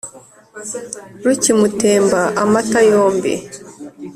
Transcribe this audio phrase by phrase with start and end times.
[1.25, 3.33] rukimutemba amata yombi,